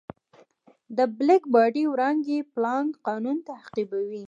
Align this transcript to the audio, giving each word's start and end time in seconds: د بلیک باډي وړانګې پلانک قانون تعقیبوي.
د 0.97 0.99
بلیک 1.17 1.43
باډي 1.53 1.83
وړانګې 1.91 2.39
پلانک 2.53 2.91
قانون 3.07 3.37
تعقیبوي. 3.49 4.19